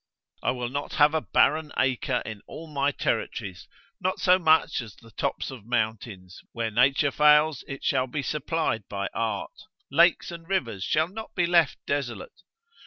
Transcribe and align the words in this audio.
I 0.41 0.49
will 0.49 0.69
not 0.69 0.93
have 0.93 1.13
a 1.13 1.21
barren 1.21 1.71
acre 1.77 2.23
in 2.25 2.41
all 2.47 2.65
my 2.65 2.89
territories, 2.91 3.67
not 3.99 4.17
so 4.19 4.39
much 4.39 4.81
as 4.81 4.95
the 4.95 5.11
tops 5.11 5.51
of 5.51 5.63
mountains: 5.67 6.41
where 6.53 6.71
nature 6.71 7.11
fails, 7.11 7.63
it 7.67 7.83
shall 7.83 8.07
be 8.07 8.23
supplied 8.23 8.87
by 8.89 9.09
art: 9.13 9.53
lakes 9.91 10.31
and 10.31 10.49
rivers 10.49 10.83
shall 10.83 11.07
not 11.07 11.35
be 11.35 11.45
left 11.45 11.77
desolate. 11.85 12.41